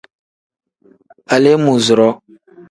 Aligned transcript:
Aleemuuzuroo. 1.35 2.13